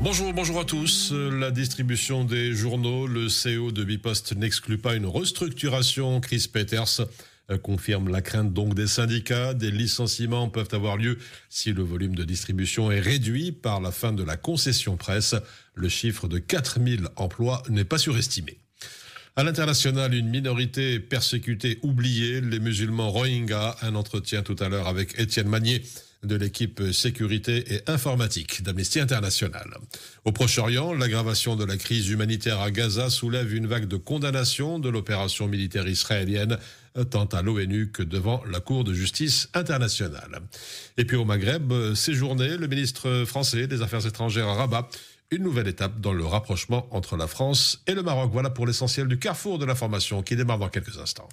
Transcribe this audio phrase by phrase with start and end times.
[0.00, 1.12] Bonjour, bonjour à tous.
[1.12, 6.20] La distribution des journaux, le CEO de Bipost n'exclut pas une restructuration.
[6.20, 7.00] Chris Peters
[7.64, 9.54] confirme la crainte donc des syndicats.
[9.54, 14.12] Des licenciements peuvent avoir lieu si le volume de distribution est réduit par la fin
[14.12, 15.34] de la concession presse.
[15.74, 18.56] Le chiffre de 4000 emplois n'est pas surestimé.
[19.38, 23.76] À l'international, une minorité persécutée, oubliée, les musulmans Rohingyas.
[23.82, 25.80] Un entretien tout à l'heure avec Étienne Magnier
[26.24, 29.76] de l'équipe sécurité et informatique d'Amnesty International.
[30.24, 34.88] Au Proche-Orient, l'aggravation de la crise humanitaire à Gaza soulève une vague de condamnation de
[34.88, 36.58] l'opération militaire israélienne
[37.10, 40.40] tant à l'ONU que devant la Cour de justice internationale.
[40.96, 44.88] Et puis au Maghreb, séjourné, le ministre français des Affaires étrangères à Rabat
[45.30, 48.30] une nouvelle étape dans le rapprochement entre la France et le Maroc.
[48.32, 51.28] Voilà pour l'essentiel du carrefour de l'information qui démarre dans quelques instants.